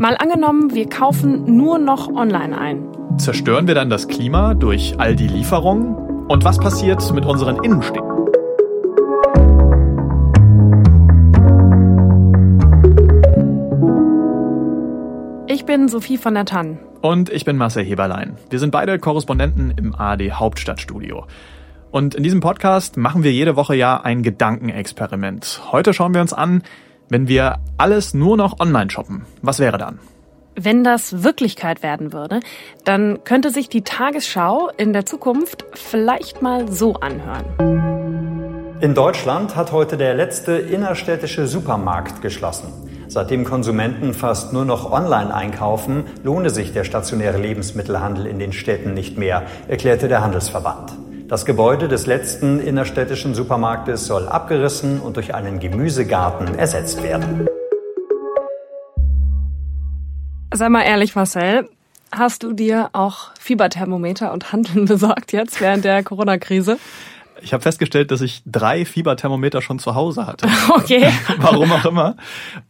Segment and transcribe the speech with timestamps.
[0.00, 3.18] Mal angenommen, wir kaufen nur noch online ein.
[3.18, 5.96] Zerstören wir dann das Klima durch all die Lieferungen?
[6.28, 8.08] Und was passiert mit unseren Innenstädten?
[15.48, 16.78] Ich bin Sophie von der Tann.
[17.00, 18.36] Und ich bin Marcel Heberlein.
[18.50, 21.26] Wir sind beide Korrespondenten im ARD Hauptstadtstudio.
[21.90, 25.60] Und in diesem Podcast machen wir jede Woche ja ein Gedankenexperiment.
[25.72, 26.62] Heute schauen wir uns an,
[27.08, 29.24] wenn wir alles nur noch online shoppen.
[29.42, 29.98] Was wäre dann?
[30.54, 32.40] Wenn das Wirklichkeit werden würde,
[32.84, 37.44] dann könnte sich die Tagesschau in der Zukunft vielleicht mal so anhören.
[38.80, 42.72] In Deutschland hat heute der letzte innerstädtische Supermarkt geschlossen.
[43.08, 48.94] Seitdem Konsumenten fast nur noch online einkaufen, lohne sich der stationäre Lebensmittelhandel in den Städten
[48.94, 50.92] nicht mehr, erklärte der Handelsverband.
[51.28, 57.46] Das Gebäude des letzten innerstädtischen Supermarktes soll abgerissen und durch einen Gemüsegarten ersetzt werden.
[60.54, 61.68] Sei mal ehrlich, Marcel,
[62.10, 66.78] hast du dir auch Fieberthermometer und Handeln besorgt jetzt während der Corona-Krise?
[67.42, 70.48] Ich habe festgestellt, dass ich drei Fieberthermometer schon zu Hause hatte.
[70.68, 71.08] Okay.
[71.38, 72.16] Warum auch immer.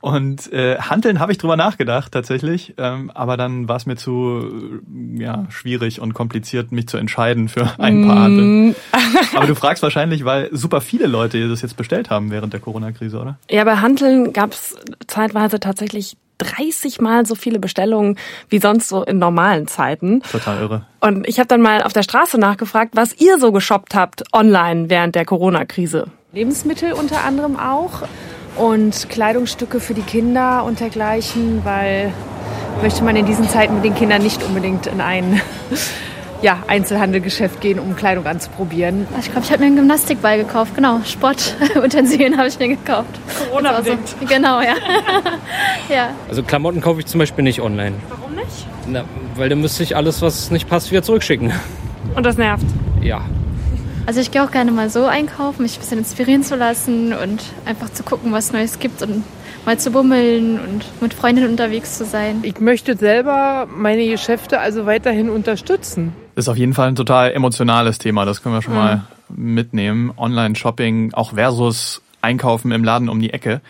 [0.01, 4.81] Und äh, Handeln habe ich drüber nachgedacht tatsächlich, ähm, aber dann war es mir zu
[4.87, 8.71] äh, ja, schwierig und kompliziert, mich zu entscheiden für ein paar Handeln.
[8.71, 8.75] Mm.
[9.37, 13.19] aber du fragst wahrscheinlich, weil super viele Leute das jetzt bestellt haben während der Corona-Krise,
[13.19, 13.39] oder?
[13.51, 19.03] Ja, bei Handeln gab es zeitweise tatsächlich 30 Mal so viele Bestellungen wie sonst so
[19.03, 20.23] in normalen Zeiten.
[20.31, 20.87] Total irre.
[21.01, 24.89] Und ich habe dann mal auf der Straße nachgefragt, was ihr so geshoppt habt online
[24.89, 26.07] während der Corona-Krise.
[26.33, 28.03] Lebensmittel unter anderem auch
[28.57, 32.13] und Kleidungsstücke für die Kinder und dergleichen, weil
[32.83, 35.41] möchte man in diesen Zeiten mit den Kindern nicht unbedingt in einen
[36.43, 39.07] ja, Einzelhandelgeschäft gehen, um Kleidung anzuprobieren.
[39.19, 40.75] Ich glaube, ich habe mir einen Gymnastikball gekauft.
[40.75, 43.19] Genau, Sportutensilien habe ich mir gekauft.
[43.39, 43.93] Corona so.
[44.27, 44.75] Genau, ja.
[45.89, 46.11] ja.
[46.29, 47.97] Also Klamotten kaufe ich zum Beispiel nicht online.
[48.09, 48.67] Warum nicht?
[48.87, 49.05] Na,
[49.37, 51.53] weil dann müsste ich alles, was nicht passt, wieder zurückschicken.
[52.15, 52.67] Und das nervt?
[53.03, 53.23] Ja.
[54.07, 57.43] Also ich gehe auch gerne mal so einkaufen, mich ein bisschen inspirieren zu lassen und
[57.67, 59.23] einfach zu gucken, was Neues gibt und
[59.67, 62.39] mal zu bummeln und mit Freundinnen unterwegs zu sein.
[62.43, 66.15] Ich möchte selber meine Geschäfte also weiterhin unterstützen.
[66.39, 68.79] Das ist auf jeden Fall ein total emotionales Thema, das können wir schon mhm.
[68.79, 70.13] mal mitnehmen.
[70.17, 73.61] Online-Shopping auch versus Einkaufen im Laden um die Ecke.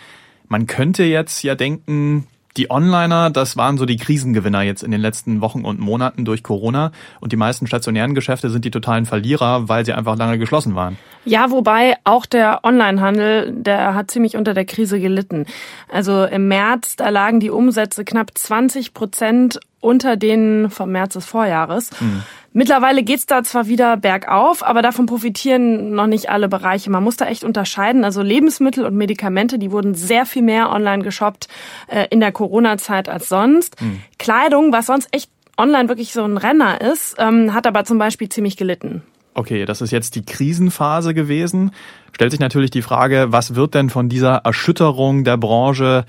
[0.49, 2.27] Man könnte jetzt ja denken,
[2.59, 6.43] die Onliner, das waren so die Krisengewinner jetzt in den letzten Wochen und Monaten durch
[6.43, 6.93] Corona.
[7.21, 10.99] Und die meisten stationären Geschäfte sind die totalen Verlierer, weil sie einfach lange geschlossen waren.
[11.25, 15.47] Ja, wobei auch der Onlinehandel, der hat ziemlich unter der Krise gelitten.
[15.91, 21.27] Also im März, da lagen die Umsätze knapp 20 Prozent unter denen vom März des
[21.27, 21.91] Vorjahres.
[22.01, 22.23] Mhm.
[22.53, 26.91] Mittlerweile geht's da zwar wieder bergauf, aber davon profitieren noch nicht alle Bereiche.
[26.91, 28.05] Man muss da echt unterscheiden.
[28.05, 31.49] Also Lebensmittel und Medikamente, die wurden sehr viel mehr online geshoppt
[31.89, 33.81] äh, in der Corona-Zeit als sonst.
[33.81, 34.01] Mhm.
[34.19, 38.29] Kleidung, was sonst echt online wirklich so ein Renner ist, ähm, hat aber zum Beispiel
[38.29, 39.03] ziemlich gelitten.
[39.35, 41.71] Okay, das ist jetzt die Krisenphase gewesen.
[42.13, 46.07] Stellt sich natürlich die Frage, was wird denn von dieser Erschütterung der Branche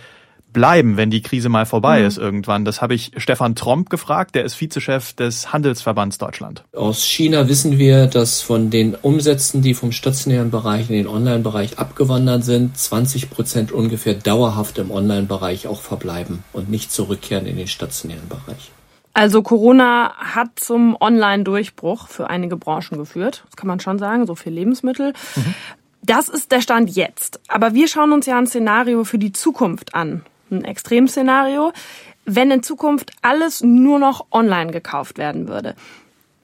[0.53, 2.07] bleiben, wenn die Krise mal vorbei mhm.
[2.07, 2.65] ist irgendwann?
[2.65, 6.63] Das habe ich Stefan Tromp gefragt, der ist Vizechef des Handelsverbands Deutschland.
[6.75, 11.77] Aus China wissen wir, dass von den Umsätzen, die vom stationären Bereich in den Online-Bereich
[11.79, 17.67] abgewandert sind, 20 Prozent ungefähr dauerhaft im Online-Bereich auch verbleiben und nicht zurückkehren in den
[17.67, 18.71] stationären Bereich.
[19.13, 23.43] Also Corona hat zum Online-Durchbruch für einige Branchen geführt.
[23.47, 25.13] Das kann man schon sagen, so für Lebensmittel.
[25.35, 25.53] Mhm.
[26.01, 27.39] Das ist der Stand jetzt.
[27.47, 31.71] Aber wir schauen uns ja ein Szenario für die Zukunft an ein Extremszenario,
[32.25, 35.75] wenn in Zukunft alles nur noch online gekauft werden würde.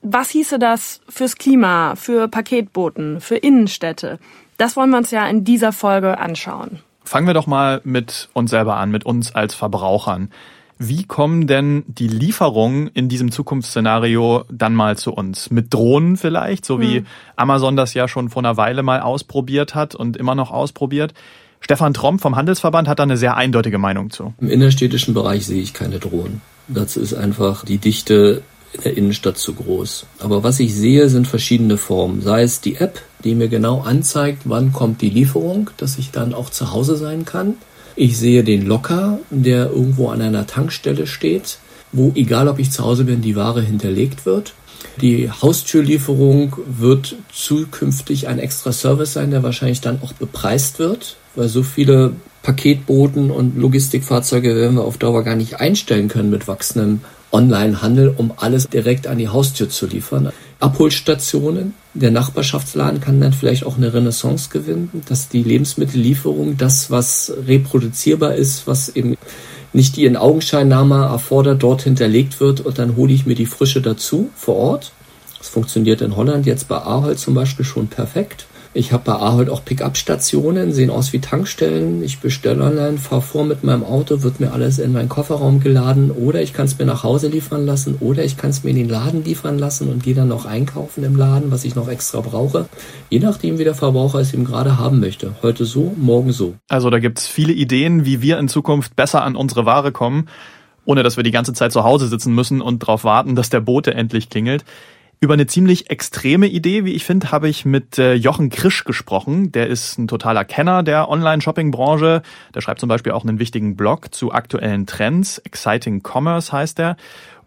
[0.01, 4.19] Was hieße das fürs Klima, für Paketboten, für Innenstädte?
[4.57, 6.79] Das wollen wir uns ja in dieser Folge anschauen.
[7.03, 10.29] Fangen wir doch mal mit uns selber an, mit uns als Verbrauchern.
[10.77, 15.49] Wie kommen denn die Lieferungen in diesem Zukunftsszenario dann mal zu uns?
[15.49, 17.05] Mit Drohnen vielleicht, so wie hm.
[17.37, 21.13] Amazon das ja schon vor einer Weile mal ausprobiert hat und immer noch ausprobiert.
[21.65, 24.35] Stefan Tromp vom Handelsverband hat da eine sehr eindeutige Meinung zu.
[24.39, 26.41] Im innerstädtischen Bereich sehe ich keine Drohnen.
[26.67, 30.05] Dazu ist einfach die Dichte in der Innenstadt zu groß.
[30.19, 32.21] Aber was ich sehe, sind verschiedene Formen.
[32.21, 36.35] Sei es die App, die mir genau anzeigt, wann kommt die Lieferung, dass ich dann
[36.35, 37.55] auch zu Hause sein kann.
[37.95, 41.57] Ich sehe den Locker, der irgendwo an einer Tankstelle steht,
[41.91, 44.53] wo egal ob ich zu Hause bin, die Ware hinterlegt wird.
[45.01, 51.49] Die Haustürlieferung wird zukünftig ein extra Service sein, der wahrscheinlich dann auch bepreist wird, weil
[51.49, 57.01] so viele Paketboten und Logistikfahrzeuge werden wir auf Dauer gar nicht einstellen können mit wachsendem
[57.31, 60.31] Onlinehandel, um alles direkt an die Haustür zu liefern.
[60.59, 67.33] Abholstationen, der Nachbarschaftsladen kann dann vielleicht auch eine Renaissance gewinnen, dass die Lebensmittellieferung, das was
[67.45, 69.17] reproduzierbar ist, was eben
[69.73, 73.81] nicht die in Augenscheinnahme erfordert, dort hinterlegt wird und dann hole ich mir die Frische
[73.81, 74.91] dazu vor Ort.
[75.37, 78.45] Das funktioniert in Holland jetzt bei Ahold zum Beispiel schon perfekt.
[78.77, 82.03] Ich habe bei Ahold auch Pickup-Stationen, sehen aus wie Tankstellen.
[82.03, 86.11] Ich bestelle online, fahre vor mit meinem Auto, wird mir alles in meinen Kofferraum geladen
[86.11, 88.75] oder ich kann es mir nach Hause liefern lassen oder ich kann es mir in
[88.75, 92.19] den Laden liefern lassen und gehe dann noch einkaufen im Laden, was ich noch extra
[92.19, 92.65] brauche.
[93.09, 95.35] Je nachdem, wie der Verbraucher es eben gerade haben möchte.
[95.41, 96.55] Heute so, morgen so.
[96.67, 100.27] Also da gibt's viele Ideen, wie wir in Zukunft besser an unsere Ware kommen,
[100.83, 103.61] ohne dass wir die ganze Zeit zu Hause sitzen müssen und darauf warten, dass der
[103.61, 104.65] Bote endlich klingelt.
[105.25, 109.51] Über eine ziemlich extreme Idee, wie ich finde, habe ich mit äh, Jochen Krisch gesprochen.
[109.51, 112.21] Der ist ein totaler Kenner der Online-Shopping-Branche.
[112.53, 115.39] Der schreibt zum Beispiel auch einen wichtigen Blog zu aktuellen Trends.
[115.39, 116.95] Exciting Commerce heißt er.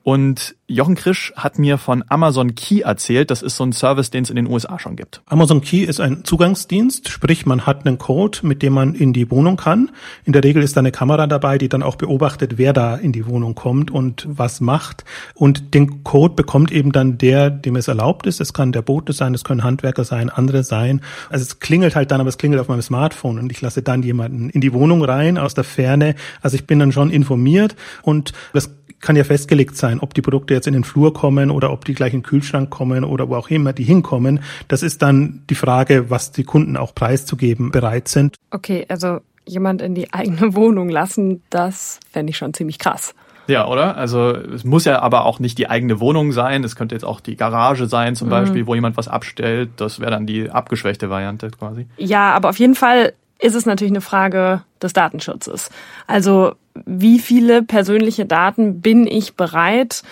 [0.09, 3.31] Und Jochen Krisch hat mir von Amazon Key erzählt.
[3.31, 5.21] Das ist so ein Service, den es in den USA schon gibt.
[5.27, 9.31] Amazon Key ist ein Zugangsdienst, sprich man hat einen Code, mit dem man in die
[9.31, 9.91] Wohnung kann.
[10.25, 13.13] In der Regel ist da eine Kamera dabei, die dann auch beobachtet, wer da in
[13.13, 15.05] die Wohnung kommt und was macht.
[15.35, 18.41] Und den Code bekommt eben dann der, dem es erlaubt ist.
[18.41, 21.03] Es kann der Bote sein, es können Handwerker sein, andere sein.
[21.29, 24.03] Also es klingelt halt dann, aber es klingelt auf meinem Smartphone und ich lasse dann
[24.03, 26.15] jemanden in die Wohnung rein aus der Ferne.
[26.41, 30.55] Also ich bin dann schon informiert und das kann ja festgelegt sein, ob die Produkte
[30.55, 33.37] jetzt in den Flur kommen oder ob die gleich in den Kühlschrank kommen oder wo
[33.37, 34.41] auch immer die hinkommen.
[34.69, 38.37] Das ist dann die Frage, was die Kunden auch preiszugeben bereit sind.
[38.51, 43.15] Okay, also jemand in die eigene Wohnung lassen, das fände ich schon ziemlich krass.
[43.49, 43.97] Ja, oder?
[43.97, 46.63] Also es muss ja aber auch nicht die eigene Wohnung sein.
[46.65, 48.33] Es könnte jetzt auch die Garage sein, zum mhm.
[48.33, 49.71] Beispiel, wo jemand was abstellt.
[49.77, 51.87] Das wäre dann die abgeschwächte Variante quasi.
[51.97, 55.71] Ja, aber auf jeden Fall ist es natürlich eine Frage des Datenschutzes.
[56.07, 56.55] Also
[56.87, 60.03] wie viele persönliche Daten bin ich bereit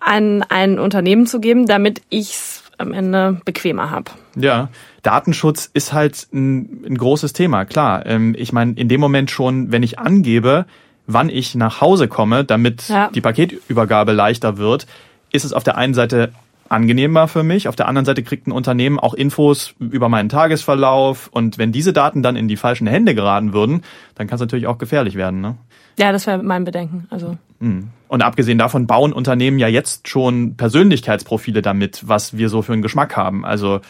[0.00, 4.10] an ein Unternehmen zu geben, damit ich es am Ende bequemer habe.
[4.36, 4.68] Ja,
[5.02, 8.04] Datenschutz ist halt ein, ein großes Thema, klar.
[8.06, 10.66] Ähm, ich meine, in dem Moment schon, wenn ich angebe,
[11.06, 13.10] wann ich nach Hause komme, damit ja.
[13.14, 14.86] die Paketübergabe leichter wird,
[15.30, 16.32] ist es auf der einen Seite
[16.68, 17.68] angenehmer für mich.
[17.68, 21.28] Auf der anderen Seite kriegt ein Unternehmen auch Infos über meinen Tagesverlauf.
[21.30, 23.82] Und wenn diese Daten dann in die falschen Hände geraten würden,
[24.14, 25.40] dann kann es natürlich auch gefährlich werden.
[25.40, 25.56] Ne?
[25.98, 27.06] Ja, das wäre mein Bedenken.
[27.10, 27.36] Also.
[27.60, 27.88] Hm.
[28.08, 32.82] Und abgesehen davon bauen Unternehmen ja jetzt schon Persönlichkeitsprofile damit, was wir so für einen
[32.82, 33.44] Geschmack haben.
[33.44, 33.80] Also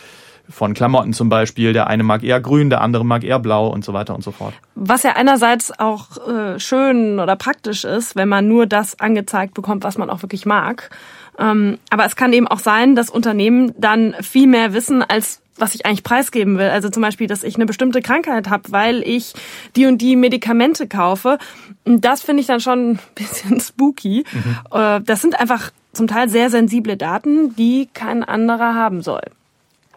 [0.49, 1.73] von Klamotten zum Beispiel.
[1.73, 4.31] Der eine mag eher grün, der andere mag eher blau und so weiter und so
[4.31, 4.55] fort.
[4.75, 9.85] Was ja einerseits auch äh, schön oder praktisch ist, wenn man nur das angezeigt bekommt,
[9.85, 10.91] was man auch wirklich mag.
[11.39, 15.75] Ähm, aber es kann eben auch sein, dass Unternehmen dann viel mehr wissen, als was
[15.75, 16.69] ich eigentlich preisgeben will.
[16.69, 19.35] Also zum Beispiel, dass ich eine bestimmte Krankheit habe, weil ich
[19.77, 21.39] die und die Medikamente kaufe.
[21.85, 24.25] Das finde ich dann schon ein bisschen spooky.
[24.33, 24.59] Mhm.
[24.73, 29.23] Äh, das sind einfach zum Teil sehr sensible Daten, die kein anderer haben soll.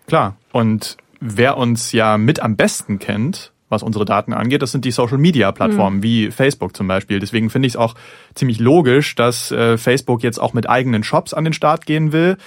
[0.07, 0.36] Klar.
[0.52, 4.92] Und wer uns ja mit am besten kennt, was unsere Daten angeht, das sind die
[4.92, 6.04] Social-Media-Plattformen, mhm.
[6.04, 7.19] wie Facebook zum Beispiel.
[7.19, 7.96] Deswegen finde ich es auch
[8.36, 12.38] ziemlich logisch, dass äh, Facebook jetzt auch mit eigenen Shops an den Start gehen will.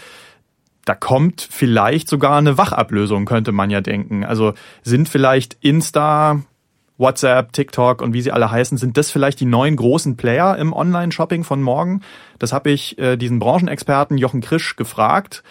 [0.88, 4.25] Da kommt vielleicht sogar eine Wachablösung, könnte man ja denken.
[4.25, 6.40] Also sind vielleicht Insta,
[6.96, 10.73] WhatsApp, TikTok und wie sie alle heißen, sind das vielleicht die neuen großen Player im
[10.73, 12.00] Online-Shopping von morgen?
[12.38, 15.43] Das habe ich äh, diesen Branchenexperten Jochen Krisch gefragt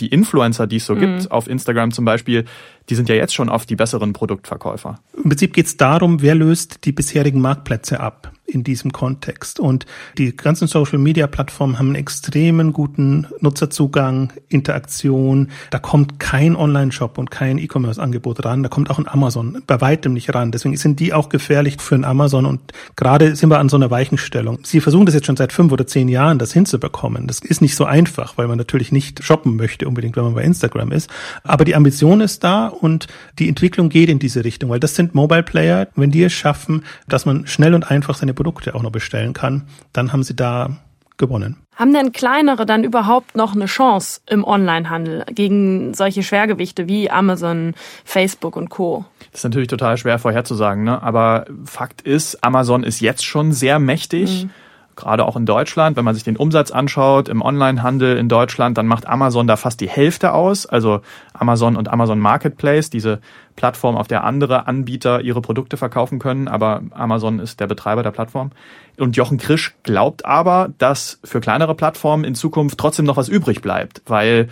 [0.00, 1.00] die Influencer, die es so mhm.
[1.00, 2.44] gibt, auf Instagram zum Beispiel,
[2.88, 4.98] die sind ja jetzt schon oft die besseren Produktverkäufer.
[5.16, 9.60] Im Prinzip geht es darum, wer löst die bisherigen Marktplätze ab in diesem Kontext.
[9.60, 9.86] Und
[10.18, 15.48] die ganzen Social-Media-Plattformen haben einen extremen guten Nutzerzugang, Interaktion.
[15.70, 18.62] Da kommt kein Online-Shop und kein E-Commerce-Angebot ran.
[18.62, 20.52] Da kommt auch ein Amazon bei weitem nicht ran.
[20.52, 22.46] Deswegen sind die auch gefährlich für ein Amazon.
[22.46, 24.58] Und gerade sind wir an so einer Weichenstellung.
[24.64, 27.26] Sie versuchen das jetzt schon seit fünf oder zehn Jahren, das hinzubekommen.
[27.26, 30.42] Das ist nicht so einfach, weil man natürlich nicht shoppen möchte unbedingt, wenn man bei
[30.42, 31.08] Instagram ist.
[31.42, 33.06] Aber die Ambition ist da und
[33.38, 35.88] die Entwicklung geht in diese Richtung, weil das sind Mobile Player.
[35.94, 39.66] Wenn die es schaffen, dass man schnell und einfach seine Produkte auch noch bestellen kann,
[39.92, 40.76] dann haben sie da
[41.18, 41.56] gewonnen.
[41.76, 47.74] Haben denn kleinere dann überhaupt noch eine Chance im Onlinehandel gegen solche Schwergewichte wie Amazon,
[48.04, 49.04] Facebook und Co?
[49.30, 51.02] Das ist natürlich total schwer vorherzusagen, ne?
[51.02, 54.44] aber Fakt ist, Amazon ist jetzt schon sehr mächtig.
[54.44, 54.50] Mhm
[54.96, 58.86] gerade auch in Deutschland, wenn man sich den Umsatz anschaut im Onlinehandel in Deutschland, dann
[58.86, 60.66] macht Amazon da fast die Hälfte aus.
[60.66, 61.00] Also
[61.32, 63.20] Amazon und Amazon Marketplace, diese
[63.56, 68.10] Plattform, auf der andere Anbieter ihre Produkte verkaufen können, aber Amazon ist der Betreiber der
[68.10, 68.50] Plattform.
[68.98, 73.62] Und Jochen Krisch glaubt aber, dass für kleinere Plattformen in Zukunft trotzdem noch was übrig
[73.62, 74.48] bleibt, weil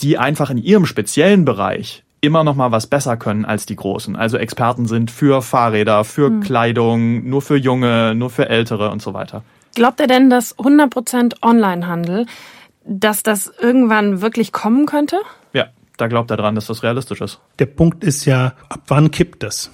[0.00, 4.16] die einfach in ihrem speziellen Bereich immer noch mal was besser können als die großen.
[4.16, 6.40] Also Experten sind für Fahrräder, für hm.
[6.40, 9.42] Kleidung, nur für Junge, nur für Ältere und so weiter.
[9.78, 12.26] Glaubt er denn, dass 100% Onlinehandel,
[12.84, 15.20] dass das irgendwann wirklich kommen könnte?
[15.52, 17.38] Ja, da glaubt er dran, dass das realistisch ist.
[17.60, 19.70] Der Punkt ist ja, ab wann kippt das?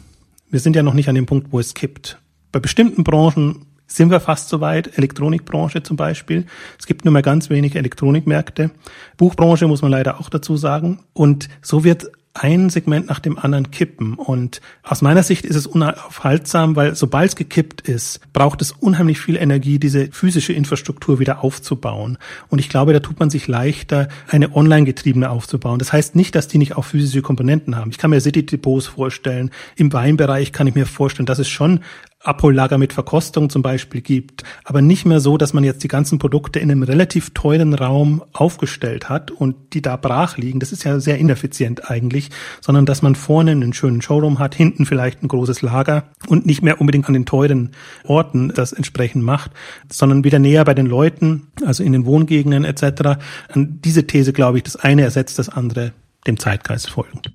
[0.50, 2.18] Wir sind ja noch nicht an dem Punkt, wo es kippt.
[2.52, 4.98] Bei bestimmten Branchen sind wir fast soweit.
[4.98, 6.44] Elektronikbranche zum Beispiel.
[6.78, 8.72] Es gibt nur mehr ganz wenige Elektronikmärkte.
[9.16, 11.02] Buchbranche muss man leider auch dazu sagen.
[11.14, 14.14] Und so wird ein Segment nach dem anderen kippen.
[14.14, 19.20] Und aus meiner Sicht ist es unaufhaltsam, weil sobald es gekippt ist, braucht es unheimlich
[19.20, 22.18] viel Energie, diese physische Infrastruktur wieder aufzubauen.
[22.48, 25.78] Und ich glaube, da tut man sich leichter, eine online getriebene aufzubauen.
[25.78, 27.90] Das heißt nicht, dass die nicht auch physische Komponenten haben.
[27.90, 29.50] Ich kann mir City-Depots vorstellen.
[29.76, 31.80] Im Weinbereich kann ich mir vorstellen, dass es schon
[32.24, 36.18] Abhollager mit Verkostung zum Beispiel gibt, aber nicht mehr so, dass man jetzt die ganzen
[36.18, 40.60] Produkte in einem relativ teuren Raum aufgestellt hat und die da brach liegen.
[40.60, 44.86] Das ist ja sehr ineffizient eigentlich, sondern dass man vorne einen schönen Showroom hat, hinten
[44.86, 47.72] vielleicht ein großes Lager und nicht mehr unbedingt an den teuren
[48.04, 49.50] Orten das entsprechend macht,
[49.90, 53.20] sondern wieder näher bei den Leuten, also in den Wohngegenden etc.
[53.52, 55.92] An diese These glaube ich, das eine ersetzt das andere
[56.26, 57.32] dem Zeitgeist folgend.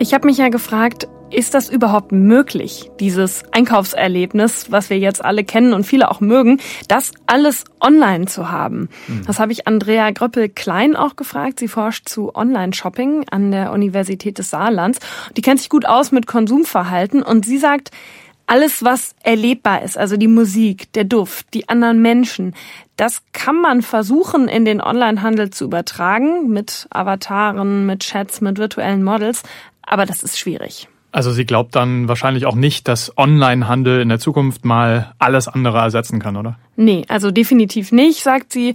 [0.00, 5.44] Ich habe mich ja gefragt, ist das überhaupt möglich, dieses Einkaufserlebnis, was wir jetzt alle
[5.44, 8.88] kennen und viele auch mögen, das alles online zu haben?
[9.06, 9.22] Mhm.
[9.26, 11.60] Das habe ich Andrea Gröppel-Klein auch gefragt.
[11.60, 14.98] Sie forscht zu Online-Shopping an der Universität des Saarlands.
[15.36, 17.90] Die kennt sich gut aus mit Konsumverhalten und sie sagt,
[18.46, 22.54] alles, was erlebbar ist, also die Musik, der Duft, die anderen Menschen,
[22.96, 29.02] das kann man versuchen, in den Onlinehandel zu übertragen, mit Avataren, mit Chats, mit virtuellen
[29.02, 29.42] Models.
[29.86, 30.88] Aber das ist schwierig.
[31.12, 35.78] Also sie glaubt dann wahrscheinlich auch nicht, dass Onlinehandel in der Zukunft mal alles andere
[35.78, 36.58] ersetzen kann, oder?
[36.74, 38.74] Nee, also definitiv nicht, sagt sie.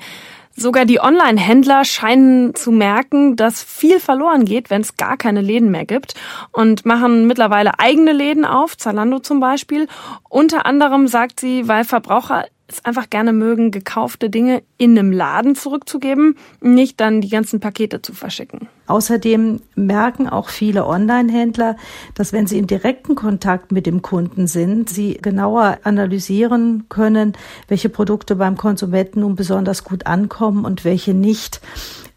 [0.56, 5.70] Sogar die Online-Händler scheinen zu merken, dass viel verloren geht, wenn es gar keine Läden
[5.70, 6.16] mehr gibt
[6.52, 9.88] und machen mittlerweile eigene Läden auf, Zalando zum Beispiel.
[10.28, 15.56] Unter anderem sagt sie, weil Verbraucher es einfach gerne mögen, gekaufte Dinge in einem Laden
[15.56, 18.68] zurückzugeben, nicht dann die ganzen Pakete zu verschicken.
[18.88, 21.76] Außerdem merken auch viele Online-Händler,
[22.16, 27.34] dass wenn sie im direkten Kontakt mit dem Kunden sind, sie genauer analysieren können,
[27.68, 31.62] welche Produkte beim Konsumenten nun besonders gut ankommen und welche nicht.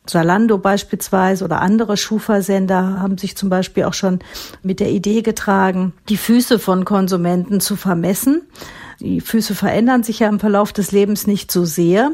[0.04, 4.18] Zalando beispielsweise oder andere Schuhversender haben sich zum Beispiel auch schon
[4.62, 8.42] mit der Idee getragen, die Füße von Konsumenten zu vermessen
[9.02, 12.12] die Füße verändern sich ja im Verlauf des Lebens nicht so sehr.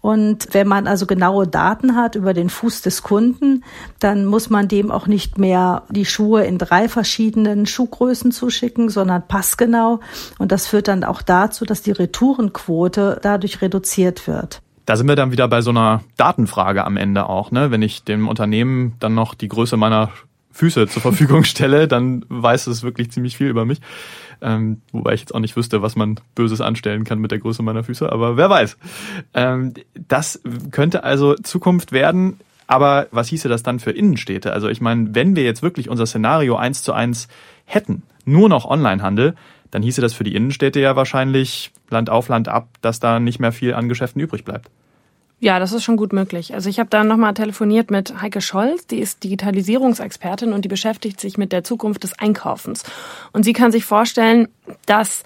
[0.00, 3.64] Und wenn man also genaue Daten hat über den Fuß des Kunden,
[3.98, 9.26] dann muss man dem auch nicht mehr die Schuhe in drei verschiedenen Schuhgrößen zuschicken, sondern
[9.26, 9.98] passgenau.
[10.38, 14.62] Und das führt dann auch dazu, dass die Retourenquote dadurch reduziert wird.
[14.84, 17.72] Da sind wir dann wieder bei so einer Datenfrage am Ende auch, ne?
[17.72, 20.10] Wenn ich dem Unternehmen dann noch die Größe meiner
[20.52, 23.80] Füße zur Verfügung stelle, dann weiß es wirklich ziemlich viel über mich.
[24.40, 27.62] Ähm, wobei ich jetzt auch nicht wüsste, was man Böses anstellen kann mit der Größe
[27.62, 28.76] meiner Füße, aber wer weiß.
[29.34, 30.40] Ähm, das
[30.70, 32.38] könnte also Zukunft werden.
[32.68, 34.52] Aber was hieße das dann für Innenstädte?
[34.52, 37.28] Also ich meine, wenn wir jetzt wirklich unser Szenario eins zu eins
[37.64, 39.36] hätten, nur noch Onlinehandel,
[39.70, 43.38] dann hieße das für die Innenstädte ja wahrscheinlich Land auf Land ab, dass da nicht
[43.38, 44.68] mehr viel an Geschäften übrig bleibt.
[45.38, 46.54] Ja, das ist schon gut möglich.
[46.54, 51.20] Also ich habe da nochmal telefoniert mit Heike Scholz, die ist Digitalisierungsexpertin und die beschäftigt
[51.20, 52.84] sich mit der Zukunft des Einkaufens.
[53.32, 54.48] Und sie kann sich vorstellen,
[54.86, 55.24] dass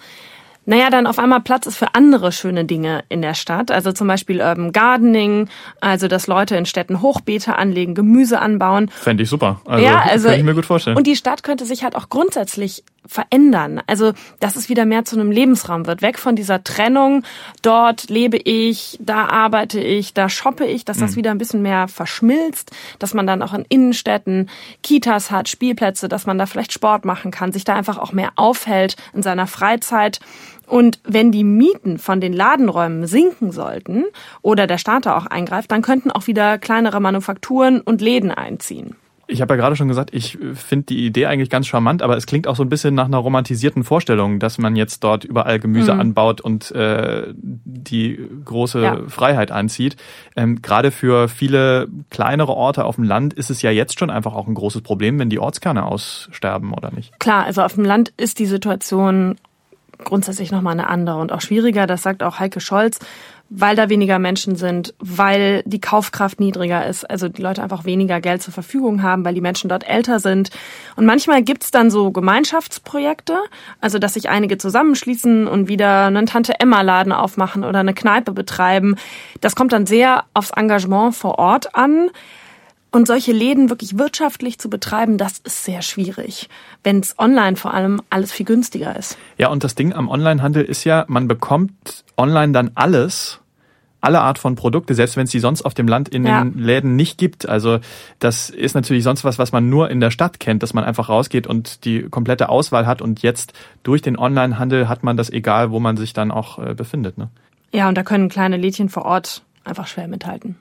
[0.71, 3.71] naja, dann auf einmal Platz ist für andere schöne Dinge in der Stadt.
[3.71, 5.49] Also zum Beispiel Urban Gardening,
[5.81, 8.89] also dass Leute in Städten Hochbeete anlegen, Gemüse anbauen.
[8.89, 9.59] Fände ich super.
[9.65, 10.95] Also, ja, also kann ich mir gut vorstellen.
[10.95, 13.81] Und die Stadt könnte sich halt auch grundsätzlich verändern.
[13.87, 16.01] Also, dass es wieder mehr zu einem Lebensraum wird.
[16.01, 17.23] Weg von dieser Trennung.
[17.61, 21.15] Dort lebe ich, da arbeite ich, da shoppe ich, dass das mhm.
[21.17, 24.49] wieder ein bisschen mehr verschmilzt, dass man dann auch in Innenstädten
[24.83, 28.31] Kitas hat, Spielplätze, dass man da vielleicht Sport machen kann, sich da einfach auch mehr
[28.37, 30.19] aufhält in seiner Freizeit.
[30.71, 34.05] Und wenn die Mieten von den Ladenräumen sinken sollten
[34.41, 38.95] oder der Staat auch eingreift, dann könnten auch wieder kleinere Manufakturen und Läden einziehen.
[39.27, 42.25] Ich habe ja gerade schon gesagt, ich finde die Idee eigentlich ganz charmant, aber es
[42.25, 45.93] klingt auch so ein bisschen nach einer romantisierten Vorstellung, dass man jetzt dort überall Gemüse
[45.93, 45.99] mhm.
[45.99, 48.97] anbaut und äh, die große ja.
[49.09, 49.97] Freiheit anzieht.
[50.37, 54.35] Ähm, gerade für viele kleinere Orte auf dem Land ist es ja jetzt schon einfach
[54.35, 57.19] auch ein großes Problem, wenn die Ortskerne aussterben, oder nicht?
[57.19, 59.35] Klar, also auf dem Land ist die Situation
[60.05, 61.87] grundsätzlich nochmal eine andere und auch schwieriger.
[61.87, 62.99] Das sagt auch Heike Scholz,
[63.53, 68.21] weil da weniger Menschen sind, weil die Kaufkraft niedriger ist, also die Leute einfach weniger
[68.21, 70.51] Geld zur Verfügung haben, weil die Menschen dort älter sind.
[70.95, 73.37] Und manchmal gibt's dann so Gemeinschaftsprojekte,
[73.81, 78.95] also dass sich einige zusammenschließen und wieder einen Tante-Emma-Laden aufmachen oder eine Kneipe betreiben.
[79.41, 82.09] Das kommt dann sehr aufs Engagement vor Ort an.
[82.93, 86.49] Und solche Läden wirklich wirtschaftlich zu betreiben, das ist sehr schwierig,
[86.83, 89.17] wenn es online vor allem alles viel günstiger ist.
[89.37, 93.39] Ja, und das Ding am Onlinehandel ist ja, man bekommt online dann alles,
[94.01, 96.43] alle Art von Produkte, selbst wenn es die sonst auf dem Land in ja.
[96.43, 97.47] den Läden nicht gibt.
[97.47, 97.79] Also
[98.19, 101.07] das ist natürlich sonst was, was man nur in der Stadt kennt, dass man einfach
[101.07, 103.01] rausgeht und die komplette Auswahl hat.
[103.01, 106.73] Und jetzt durch den Onlinehandel hat man das egal, wo man sich dann auch äh,
[106.73, 107.17] befindet.
[107.17, 107.29] Ne?
[107.71, 110.57] Ja, und da können kleine Lädchen vor Ort einfach schwer mithalten.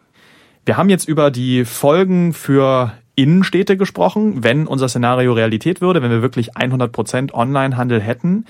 [0.65, 6.11] Wir haben jetzt über die Folgen für Innenstädte gesprochen, wenn unser Szenario Realität würde, wenn
[6.11, 8.47] wir wirklich 100 Prozent Onlinehandel hätten.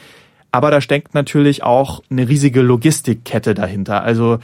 [0.52, 4.02] Aber da steckt natürlich auch eine riesige Logistikkette dahinter.
[4.02, 4.38] Also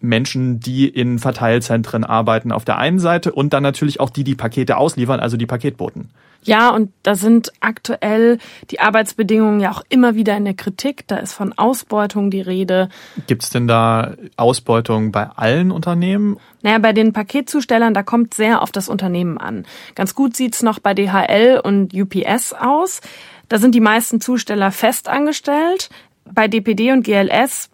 [0.00, 4.34] Menschen, die in Verteilzentren arbeiten auf der einen Seite und dann natürlich auch die, die
[4.34, 6.10] Pakete ausliefern, also die Paketboten.
[6.44, 8.38] Ja, und da sind aktuell
[8.70, 11.06] die Arbeitsbedingungen ja auch immer wieder in der Kritik.
[11.06, 12.88] Da ist von Ausbeutung die Rede.
[13.26, 16.38] Gibt's denn da Ausbeutung bei allen Unternehmen?
[16.62, 19.66] Naja, bei den Paketzustellern, da kommt sehr auf das Unternehmen an.
[19.94, 23.00] Ganz gut sieht's noch bei DHL und UPS aus.
[23.48, 25.90] Da sind die meisten Zusteller fest angestellt.
[26.24, 27.70] Bei DPD und GLS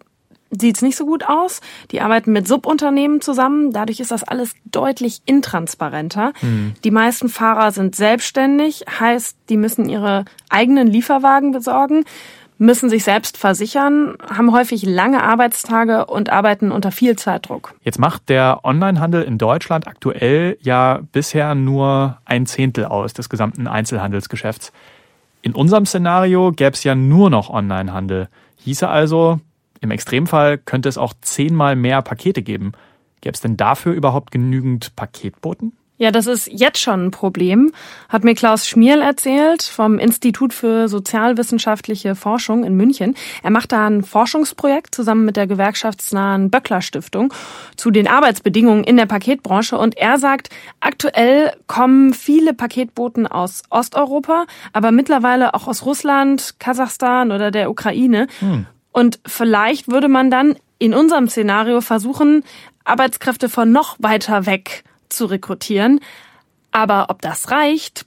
[0.51, 1.61] sieht's nicht so gut aus.
[1.91, 3.71] Die arbeiten mit Subunternehmen zusammen.
[3.71, 6.33] Dadurch ist das alles deutlich intransparenter.
[6.41, 6.73] Mhm.
[6.83, 12.03] Die meisten Fahrer sind selbstständig, heißt, die müssen ihre eigenen Lieferwagen besorgen,
[12.57, 17.73] müssen sich selbst versichern, haben häufig lange Arbeitstage und arbeiten unter viel Zeitdruck.
[17.81, 23.65] Jetzt macht der Onlinehandel in Deutschland aktuell ja bisher nur ein Zehntel aus des gesamten
[23.67, 24.71] Einzelhandelsgeschäfts.
[25.41, 28.29] In unserem Szenario gäbe es ja nur noch Onlinehandel.
[28.57, 29.39] Hieße also,
[29.81, 32.71] im Extremfall könnte es auch zehnmal mehr Pakete geben.
[33.19, 35.73] Gäbe es denn dafür überhaupt genügend Paketboten?
[35.97, 37.71] Ja, das ist jetzt schon ein Problem,
[38.09, 43.13] hat mir Klaus Schmierl erzählt vom Institut für sozialwissenschaftliche Forschung in München.
[43.43, 47.31] Er macht da ein Forschungsprojekt zusammen mit der gewerkschaftsnahen Böckler Stiftung
[47.75, 54.47] zu den Arbeitsbedingungen in der Paketbranche und er sagt, aktuell kommen viele Paketboten aus Osteuropa,
[54.73, 58.25] aber mittlerweile auch aus Russland, Kasachstan oder der Ukraine.
[58.39, 58.65] Hm.
[58.91, 62.43] Und vielleicht würde man dann in unserem Szenario versuchen,
[62.83, 65.99] Arbeitskräfte von noch weiter weg zu rekrutieren.
[66.71, 68.05] Aber ob das reicht,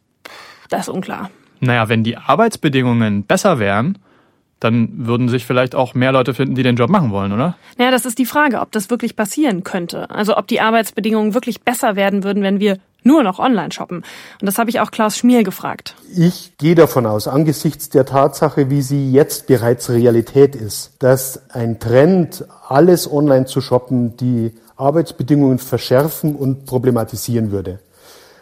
[0.68, 1.30] das ist unklar.
[1.60, 3.98] Naja, wenn die Arbeitsbedingungen besser wären,
[4.60, 7.56] dann würden sich vielleicht auch mehr Leute finden, die den Job machen wollen, oder?
[7.76, 10.08] Naja, das ist die Frage, ob das wirklich passieren könnte.
[10.10, 13.98] Also ob die Arbeitsbedingungen wirklich besser werden würden, wenn wir nur noch online shoppen.
[13.98, 15.94] Und das habe ich auch Klaus Schmier gefragt.
[16.14, 21.78] Ich gehe davon aus, angesichts der Tatsache, wie sie jetzt bereits Realität ist, dass ein
[21.78, 27.78] Trend, alles online zu shoppen, die Arbeitsbedingungen verschärfen und problematisieren würde.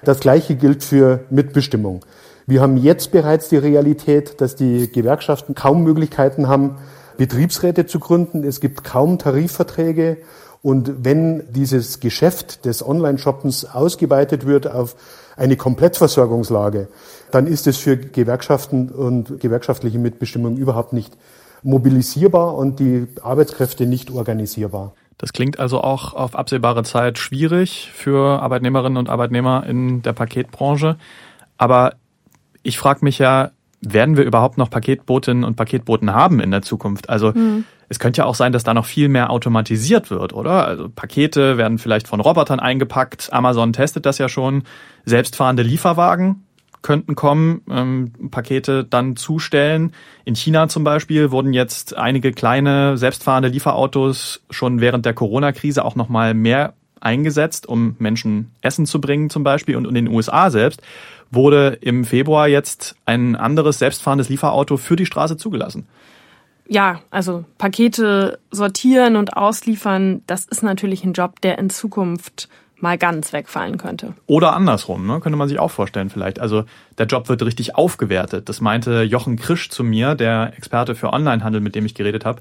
[0.04, 2.04] Das Gleiche gilt für Mitbestimmung.
[2.46, 6.76] Wir haben jetzt bereits die Realität, dass die Gewerkschaften kaum Möglichkeiten haben,
[7.16, 8.42] Betriebsräte zu gründen.
[8.42, 10.18] Es gibt kaum Tarifverträge
[10.62, 14.94] und wenn dieses Geschäft des Online-Shoppens ausgeweitet wird auf
[15.36, 16.88] eine Komplettversorgungslage,
[17.32, 21.16] dann ist es für Gewerkschaften und gewerkschaftliche Mitbestimmung überhaupt nicht
[21.64, 24.94] mobilisierbar und die Arbeitskräfte nicht organisierbar.
[25.18, 30.96] Das klingt also auch auf absehbare Zeit schwierig für Arbeitnehmerinnen und Arbeitnehmer in der Paketbranche.
[31.58, 31.94] Aber
[32.62, 33.50] ich frage mich ja,
[33.84, 37.10] werden wir überhaupt noch Paketbotinnen und Paketboten haben in der Zukunft?
[37.10, 37.64] Also mhm.
[37.88, 40.66] es könnte ja auch sein, dass da noch viel mehr automatisiert wird, oder?
[40.66, 43.32] Also Pakete werden vielleicht von Robotern eingepackt.
[43.32, 44.62] Amazon testet das ja schon.
[45.04, 46.44] Selbstfahrende Lieferwagen
[46.82, 49.92] könnten kommen, ähm, Pakete dann zustellen.
[50.24, 55.94] In China zum Beispiel wurden jetzt einige kleine selbstfahrende Lieferautos schon während der Corona-Krise auch
[55.94, 59.76] nochmal mehr eingesetzt, um Menschen Essen zu bringen zum Beispiel.
[59.76, 60.82] Und in den USA selbst
[61.30, 65.86] wurde im Februar jetzt ein anderes selbstfahrendes Lieferauto für die Straße zugelassen.
[66.68, 72.98] Ja, also Pakete sortieren und ausliefern, das ist natürlich ein Job, der in Zukunft mal
[72.98, 74.14] ganz wegfallen könnte.
[74.26, 75.20] Oder andersrum, ne?
[75.20, 76.40] könnte man sich auch vorstellen vielleicht.
[76.40, 76.64] Also
[76.98, 78.48] der Job wird richtig aufgewertet.
[78.48, 82.40] Das meinte Jochen Krisch zu mir, der Experte für Onlinehandel, mit dem ich geredet habe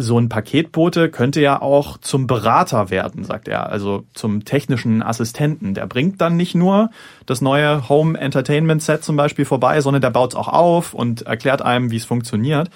[0.00, 5.74] so ein Paketbote könnte ja auch zum Berater werden, sagt er, also zum technischen Assistenten.
[5.74, 6.90] Der bringt dann nicht nur
[7.26, 11.22] das neue Home Entertainment Set zum Beispiel vorbei, sondern der baut es auch auf und
[11.22, 12.70] erklärt einem, wie es funktioniert.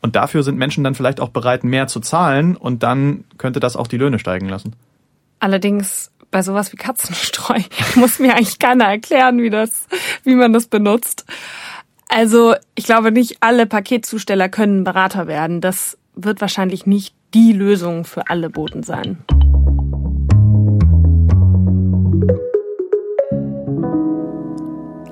[0.00, 3.74] Und dafür sind Menschen dann vielleicht auch bereit, mehr zu zahlen und dann könnte das
[3.74, 4.76] auch die Löhne steigen lassen.
[5.40, 7.60] Allerdings bei sowas wie Katzenstreu
[7.96, 9.88] muss mir eigentlich keiner erklären, wie das,
[10.22, 11.24] wie man das benutzt.
[12.08, 15.60] Also ich glaube, nicht alle Paketzusteller können Berater werden.
[15.60, 19.18] Das wird wahrscheinlich nicht die Lösung für alle Boten sein.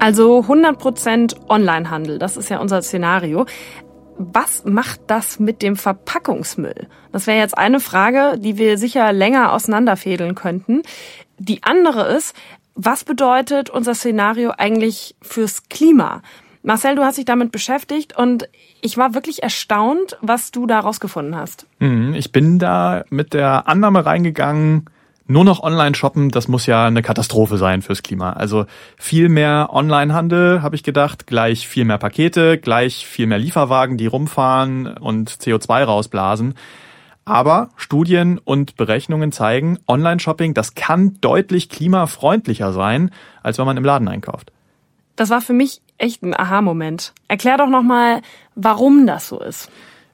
[0.00, 3.46] Also 100% Onlinehandel, das ist ja unser Szenario.
[4.18, 6.88] Was macht das mit dem Verpackungsmüll?
[7.12, 10.82] Das wäre jetzt eine Frage, die wir sicher länger auseinanderfädeln könnten.
[11.38, 12.34] Die andere ist,
[12.74, 16.22] was bedeutet unser Szenario eigentlich fürs Klima?
[16.66, 18.48] Marcel, du hast dich damit beschäftigt und
[18.80, 21.68] ich war wirklich erstaunt, was du da rausgefunden hast.
[21.78, 24.86] Mhm, ich bin da mit der Annahme reingegangen,
[25.28, 28.32] nur noch online shoppen, das muss ja eine Katastrophe sein fürs Klima.
[28.32, 33.96] Also viel mehr Onlinehandel, habe ich gedacht, gleich viel mehr Pakete, gleich viel mehr Lieferwagen,
[33.96, 36.54] die rumfahren und CO2 rausblasen.
[37.24, 43.12] Aber Studien und Berechnungen zeigen, Online-Shopping, das kann deutlich klimafreundlicher sein,
[43.44, 44.50] als wenn man im Laden einkauft.
[45.14, 47.12] Das war für mich echt ein Aha-Moment.
[47.28, 48.22] Erklär doch nochmal,
[48.54, 49.70] warum das so ist.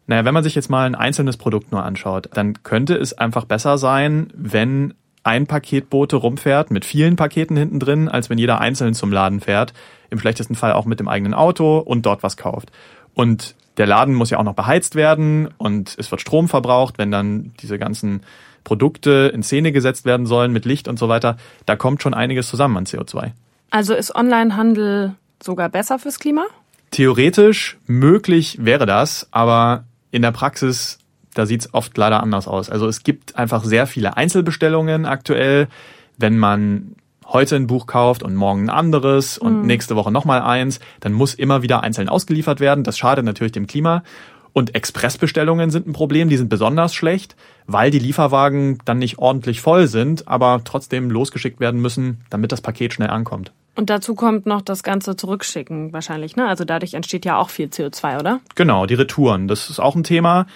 [0.06, 3.44] Naja, wenn man sich jetzt mal ein einzelnes Produkt nur anschaut, dann könnte es einfach
[3.44, 8.94] besser sein, wenn ein Paketbote rumfährt mit vielen Paketen hinten drin, als wenn jeder einzeln
[8.94, 9.72] zum Laden fährt.
[10.10, 12.72] Im schlechtesten Fall auch mit dem eigenen Auto und dort was kauft.
[13.14, 17.10] Und der Laden muss ja auch noch beheizt werden und es wird Strom verbraucht, wenn
[17.10, 18.22] dann diese ganzen
[18.64, 21.36] Produkte in Szene gesetzt werden sollen mit Licht und so weiter.
[21.66, 23.30] Da kommt schon einiges zusammen an CO2.
[23.70, 26.44] Also ist Onlinehandel sogar besser fürs Klima?
[26.90, 30.98] Theoretisch möglich wäre das, aber in der Praxis,
[31.34, 32.68] da sieht es oft leider anders aus.
[32.68, 35.68] Also es gibt einfach sehr viele Einzelbestellungen aktuell.
[36.18, 36.94] Wenn man
[37.26, 39.66] heute ein Buch kauft und morgen ein anderes und mhm.
[39.66, 42.84] nächste Woche nochmal eins, dann muss immer wieder einzeln ausgeliefert werden.
[42.84, 44.02] Das schadet natürlich dem Klima.
[44.52, 49.62] Und Expressbestellungen sind ein Problem, die sind besonders schlecht, weil die Lieferwagen dann nicht ordentlich
[49.62, 53.52] voll sind, aber trotzdem losgeschickt werden müssen, damit das Paket schnell ankommt.
[53.74, 56.46] Und dazu kommt noch das ganze Zurückschicken wahrscheinlich, ne?
[56.46, 58.40] Also dadurch entsteht ja auch viel CO2, oder?
[58.54, 60.46] Genau, die Retouren, das ist auch ein Thema.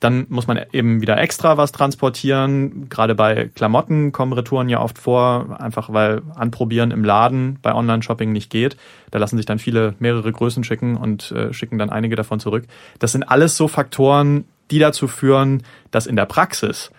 [0.00, 2.88] Dann muss man eben wieder extra was transportieren.
[2.88, 8.30] Gerade bei Klamotten kommen Retouren ja oft vor, einfach weil Anprobieren im Laden bei Online-Shopping
[8.30, 8.76] nicht geht.
[9.10, 12.64] Da lassen sich dann viele mehrere Größen schicken und äh, schicken dann einige davon zurück.
[13.00, 16.92] Das sind alles so Faktoren, die dazu führen, dass in der Praxis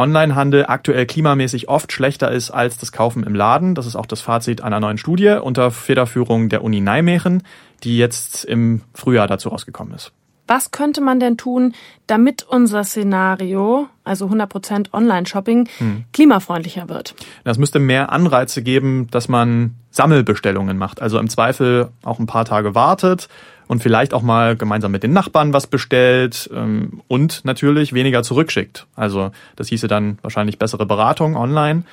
[0.00, 3.74] Onlinehandel aktuell klimamäßig oft schlechter ist als das Kaufen im Laden.
[3.74, 7.42] Das ist auch das Fazit einer neuen Studie unter Federführung der Uni Nijmegen,
[7.84, 10.12] die jetzt im Frühjahr dazu rausgekommen ist.
[10.50, 11.74] Was könnte man denn tun,
[12.08, 16.04] damit unser Szenario, also 100% Online-Shopping, hm.
[16.12, 17.14] klimafreundlicher wird?
[17.44, 21.00] Das müsste mehr Anreize geben, dass man Sammelbestellungen macht.
[21.00, 23.28] Also im Zweifel auch ein paar Tage wartet
[23.68, 28.88] und vielleicht auch mal gemeinsam mit den Nachbarn was bestellt ähm, und natürlich weniger zurückschickt.
[28.96, 31.84] Also das hieße dann wahrscheinlich bessere Beratung online.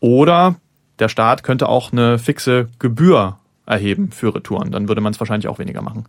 [0.00, 0.56] Oder
[0.98, 4.72] der Staat könnte auch eine fixe Gebühr erheben für Retouren.
[4.72, 6.06] Dann würde man es wahrscheinlich auch weniger machen.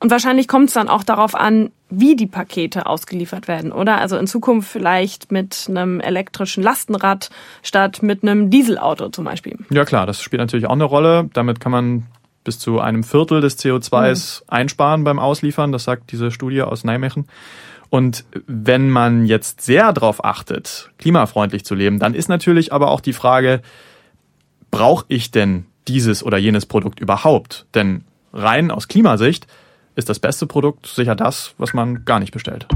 [0.00, 3.98] Und wahrscheinlich kommt es dann auch darauf an, wie die Pakete ausgeliefert werden, oder?
[3.98, 7.28] Also in Zukunft vielleicht mit einem elektrischen Lastenrad
[7.62, 9.58] statt mit einem Dieselauto zum Beispiel.
[9.68, 11.28] Ja klar, das spielt natürlich auch eine Rolle.
[11.34, 12.06] Damit kann man
[12.44, 14.44] bis zu einem Viertel des CO2s mhm.
[14.48, 15.72] einsparen beim Ausliefern.
[15.72, 17.26] Das sagt diese Studie aus Nijmegen.
[17.90, 23.00] Und wenn man jetzt sehr darauf achtet, klimafreundlich zu leben, dann ist natürlich aber auch
[23.00, 23.60] die Frage,
[24.70, 27.66] brauche ich denn dieses oder jenes Produkt überhaupt?
[27.74, 29.46] Denn rein aus Klimasicht
[30.00, 32.66] ist das beste Produkt sicher das, was man gar nicht bestellt.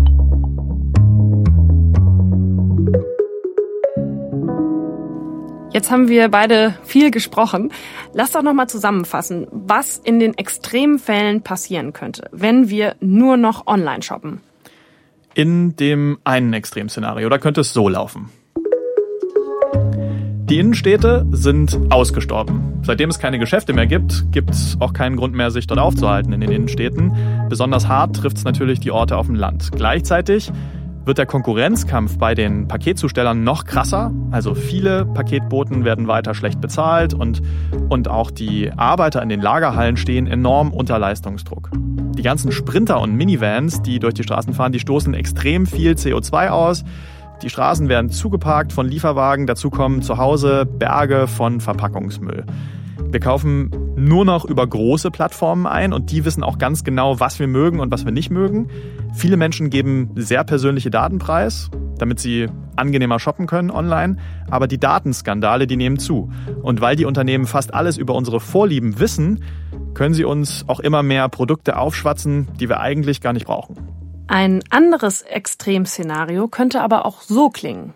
[5.73, 7.73] Jetzt haben wir beide viel gesprochen.
[8.13, 13.67] Lass doch noch mal zusammenfassen, was in den Extremfällen passieren könnte, wenn wir nur noch
[13.67, 14.41] online shoppen.
[15.35, 18.31] In dem einen Extremszenario, da könnte es so laufen.
[20.51, 22.81] Die Innenstädte sind ausgestorben.
[22.83, 26.35] Seitdem es keine Geschäfte mehr gibt, gibt es auch keinen Grund mehr, sich dort aufzuhalten
[26.35, 27.13] in den Innenstädten.
[27.49, 29.71] Besonders hart trifft es natürlich die Orte auf dem Land.
[29.73, 30.53] Gleichzeitig
[31.07, 34.13] wird der Konkurrenzkampf bei den Paketzustellern noch krasser.
[34.33, 37.41] Also viele Paketboten werden weiter schlecht bezahlt und,
[37.89, 41.71] und auch die Arbeiter in den Lagerhallen stehen enorm unter Leistungsdruck.
[42.19, 46.49] Die ganzen Sprinter und Minivans, die durch die Straßen fahren, die stoßen extrem viel CO2
[46.49, 46.85] aus.
[47.43, 52.45] Die Straßen werden zugeparkt von Lieferwagen, dazu kommen zu Hause Berge von Verpackungsmüll.
[53.11, 57.39] Wir kaufen nur noch über große Plattformen ein und die wissen auch ganz genau, was
[57.39, 58.69] wir mögen und was wir nicht mögen.
[59.15, 64.17] Viele Menschen geben sehr persönliche Daten preis, damit sie angenehmer shoppen können online,
[64.51, 66.31] aber die Datenskandale, die nehmen zu.
[66.63, 69.45] Und weil die Unternehmen fast alles über unsere Vorlieben wissen,
[69.95, 73.77] können sie uns auch immer mehr Produkte aufschwatzen, die wir eigentlich gar nicht brauchen.
[74.27, 77.93] Ein anderes Extremszenario könnte aber auch so klingen.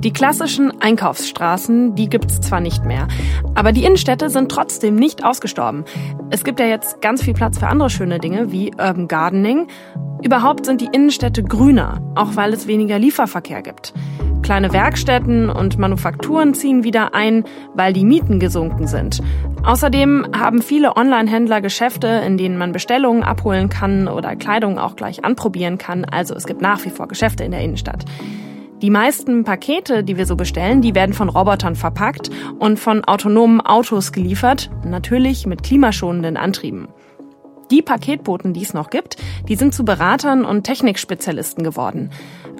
[0.00, 3.06] Die klassischen Einkaufsstraßen, die gibt's zwar nicht mehr,
[3.54, 5.84] aber die Innenstädte sind trotzdem nicht ausgestorben.
[6.30, 9.68] Es gibt ja jetzt ganz viel Platz für andere schöne Dinge wie Urban Gardening.
[10.22, 13.92] Überhaupt sind die Innenstädte grüner, auch weil es weniger Lieferverkehr gibt.
[14.48, 19.20] Kleine Werkstätten und Manufakturen ziehen wieder ein, weil die Mieten gesunken sind.
[19.62, 25.22] Außerdem haben viele Online-Händler Geschäfte, in denen man Bestellungen abholen kann oder Kleidung auch gleich
[25.22, 26.06] anprobieren kann.
[26.06, 28.06] Also es gibt nach wie vor Geschäfte in der Innenstadt.
[28.80, 33.60] Die meisten Pakete, die wir so bestellen, die werden von Robotern verpackt und von autonomen
[33.60, 36.88] Autos geliefert, natürlich mit klimaschonenden Antrieben.
[37.70, 42.08] Die Paketboten, die es noch gibt, die sind zu Beratern und Technikspezialisten geworden.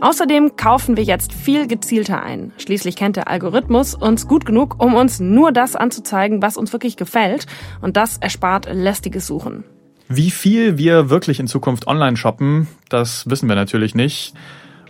[0.00, 2.52] Außerdem kaufen wir jetzt viel gezielter ein.
[2.58, 6.96] Schließlich kennt der Algorithmus uns gut genug, um uns nur das anzuzeigen, was uns wirklich
[6.96, 7.46] gefällt.
[7.80, 9.64] Und das erspart lästiges Suchen.
[10.08, 14.34] Wie viel wir wirklich in Zukunft online shoppen, das wissen wir natürlich nicht.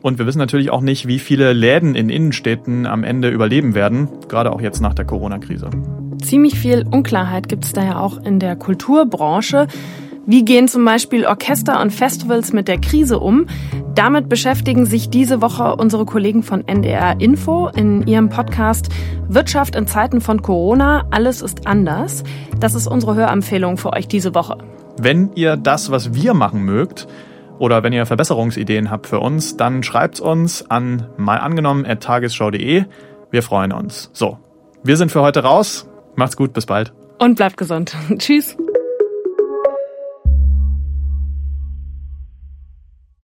[0.03, 4.09] Und wir wissen natürlich auch nicht, wie viele Läden in Innenstädten am Ende überleben werden,
[4.29, 5.71] gerade auch jetzt nach der Corona-Krise.
[6.23, 9.67] Ziemlich viel Unklarheit gibt es da ja auch in der Kulturbranche.
[10.27, 13.47] Wie gehen zum Beispiel Orchester und Festivals mit der Krise um?
[13.99, 18.91] Damit beschäftigen sich diese Woche unsere Kollegen von NDR Info in ihrem Podcast
[19.27, 21.07] Wirtschaft in Zeiten von Corona.
[21.11, 22.23] Alles ist anders.
[22.61, 24.59] Das ist unsere Hörempfehlung für euch diese Woche.
[25.01, 27.09] Wenn ihr das, was wir machen mögt,
[27.59, 32.85] oder wenn ihr Verbesserungsideen habt für uns, dann schreibt uns an malangenommen.tagesschau.de.
[33.33, 34.11] Wir freuen uns.
[34.13, 34.39] So,
[34.85, 35.89] wir sind für heute raus.
[36.15, 36.93] Macht's gut, bis bald.
[37.19, 37.97] Und bleibt gesund.
[38.19, 38.57] Tschüss.